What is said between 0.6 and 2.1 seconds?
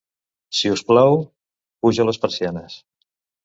us plau, puja